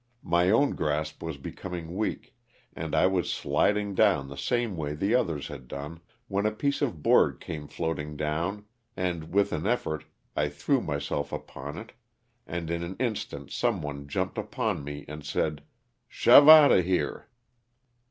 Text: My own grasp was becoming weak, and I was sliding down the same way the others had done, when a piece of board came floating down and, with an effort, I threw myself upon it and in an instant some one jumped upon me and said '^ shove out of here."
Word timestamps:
My 0.23 0.49
own 0.49 0.71
grasp 0.71 1.21
was 1.21 1.37
becoming 1.37 1.95
weak, 1.95 2.35
and 2.75 2.95
I 2.95 3.05
was 3.05 3.31
sliding 3.31 3.93
down 3.93 4.29
the 4.29 4.35
same 4.35 4.75
way 4.75 4.95
the 4.95 5.13
others 5.13 5.47
had 5.47 5.67
done, 5.67 5.99
when 6.27 6.47
a 6.47 6.51
piece 6.51 6.81
of 6.81 7.03
board 7.03 7.39
came 7.39 7.67
floating 7.67 8.17
down 8.17 8.65
and, 8.97 9.31
with 9.31 9.53
an 9.53 9.67
effort, 9.67 10.05
I 10.35 10.49
threw 10.49 10.81
myself 10.81 11.31
upon 11.31 11.77
it 11.77 11.91
and 12.47 12.71
in 12.71 12.81
an 12.81 12.95
instant 12.99 13.51
some 13.51 13.83
one 13.83 14.07
jumped 14.07 14.39
upon 14.39 14.83
me 14.83 15.05
and 15.07 15.23
said 15.23 15.57
'^ 15.57 15.59
shove 16.07 16.49
out 16.49 16.71
of 16.71 16.83
here." 16.83 17.27